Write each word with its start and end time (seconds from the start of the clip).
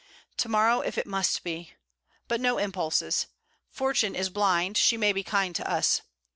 To 0.37 0.49
morrow, 0.49 0.81
if 0.81 0.97
it 0.97 1.05
must 1.05 1.43
be. 1.43 1.73
But 2.27 2.41
no 2.41 2.57
impulses. 2.57 3.27
Fortune 3.69 4.15
is 4.15 4.31
blind; 4.31 4.75
she 4.75 4.97
may 4.97 5.13
be 5.13 5.21
kind 5.23 5.55
to 5.57 5.69
us. 5.71 6.01